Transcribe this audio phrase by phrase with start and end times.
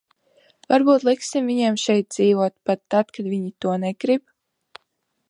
[0.71, 4.25] Varbūt liksim viņiem šeit dzīvot pat tad, kad viņi to negrib?